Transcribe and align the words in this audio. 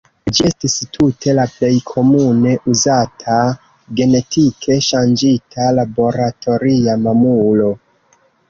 Ĝi 0.35 0.43
estis 0.49 0.75
tute 0.97 1.35
la 1.39 1.43
plej 1.57 1.69
komune 1.89 2.53
uzata 2.73 3.37
genetike 4.01 4.79
ŝanĝita 4.89 5.71
laboratoria 5.81 7.01
mamulo. 7.07 7.71